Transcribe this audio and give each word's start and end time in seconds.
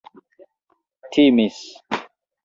timis 1.11 1.59